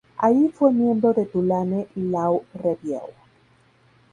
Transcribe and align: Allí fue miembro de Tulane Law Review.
Allí 0.17 0.49
fue 0.49 0.73
miembro 0.73 1.13
de 1.13 1.27
Tulane 1.27 1.87
Law 1.93 2.43
Review. 2.55 3.03